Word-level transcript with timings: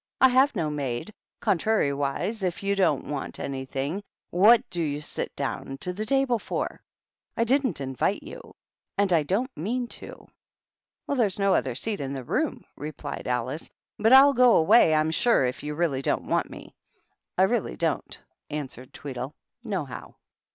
I 0.19 0.29
have 0.29 0.55
no 0.55 0.71
maid. 0.71 1.13
Contrariwise, 1.43 2.41
if 2.41 2.63
you 2.63 2.73
don't 2.73 3.05
want 3.05 3.39
any 3.39 3.65
thing, 3.65 4.01
what 4.31 4.67
do 4.71 4.81
you 4.81 4.99
sit 4.99 5.35
down 5.35 5.77
to 5.81 5.93
the 5.93 6.07
table 6.07 6.39
for? 6.39 6.81
I 7.37 7.43
didn't 7.43 7.79
invite 7.79 8.23
you, 8.23 8.55
and 8.97 9.13
I 9.13 9.21
don't 9.21 9.55
mean 9.55 9.87
to." 10.01 10.27
"There's 11.07 11.37
no 11.37 11.53
other 11.53 11.75
seat 11.75 11.99
in 11.99 12.13
the 12.13 12.23
room," 12.23 12.65
replied 12.75 13.27
Alice;" 13.27 13.69
but 13.99 14.11
I'll 14.11 14.33
go 14.33 14.55
away, 14.57 14.95
I'm 14.95 15.11
sure, 15.11 15.45
if 15.45 15.61
you 15.61 15.75
really 15.75 16.01
don't 16.01 16.25
want 16.25 16.49
me."" 16.49 16.73
I 17.37 17.43
really 17.43 17.75
don't," 17.75 18.19
answered 18.49 18.93
Tweedle," 18.95 19.35
nohow." 19.65 20.15